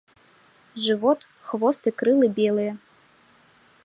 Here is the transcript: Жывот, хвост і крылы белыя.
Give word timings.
Жывот, 0.85 1.19
хвост 1.51 1.91
і 1.91 1.93
крылы 1.99 2.27
белыя. 2.39 2.73